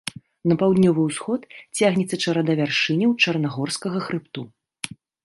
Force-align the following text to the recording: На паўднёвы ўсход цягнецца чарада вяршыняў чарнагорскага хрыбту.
На 0.51 0.55
паўднёвы 0.61 1.01
ўсход 1.09 1.41
цягнецца 1.77 2.15
чарада 2.23 2.55
вяршыняў 2.63 3.11
чарнагорскага 3.27 3.99
хрыбту. 4.07 4.41